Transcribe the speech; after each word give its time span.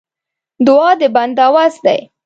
دعا 0.65 0.89
د 0.99 1.01
بنده 1.15 1.45
وس 1.53 1.75
دی. 1.85 1.99